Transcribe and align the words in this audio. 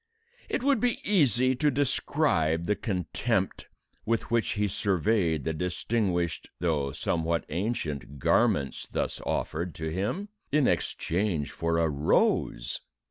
It 0.49 0.63
would 0.63 0.79
be 0.79 0.99
easy 1.03 1.53
to 1.57 1.69
describe 1.69 2.65
the 2.65 2.75
contempt 2.75 3.67
with 4.03 4.31
which 4.31 4.53
he 4.53 4.67
surveyed 4.67 5.43
the 5.43 5.53
distinguished 5.53 6.49
though 6.57 6.91
somewhat 6.91 7.45
ancient 7.49 8.17
garments 8.17 8.87
thus 8.91 9.21
offered 9.27 9.75
to 9.75 9.91
him 9.91 10.29
in 10.51 10.67
exchange 10.67 11.51
for 11.51 11.77
a 11.77 11.87
rose! 11.87 12.81